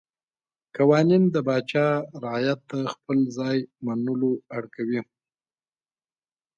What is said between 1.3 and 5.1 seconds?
د پاچا رعیت ته خپل ځای منلو اړ کوي.